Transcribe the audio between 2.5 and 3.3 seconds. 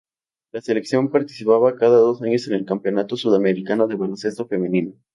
el Campeonato